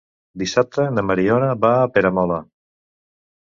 Dissabte 0.43 0.85
na 0.95 1.03
Mariona 1.09 1.51
va 1.67 1.71
a 1.83 1.93
Peramola. 1.99 2.41